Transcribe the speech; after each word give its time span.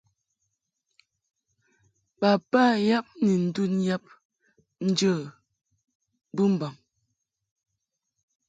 Baba 2.19 2.63
yab 2.87 3.05
ni 3.23 3.33
ndun 3.45 3.73
yab 3.87 4.03
njə 4.87 5.11
bɨmbaŋ. 6.35 6.73